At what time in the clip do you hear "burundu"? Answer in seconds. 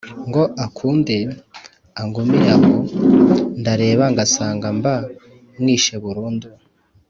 6.03-6.47